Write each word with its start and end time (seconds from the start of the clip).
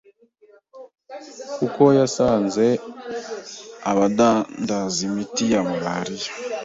kuko 1.57 1.83
yasanze 1.99 2.65
abadandaza 3.91 4.99
imiti 5.09 5.43
ya 5.53 5.61
malaria 5.69 6.31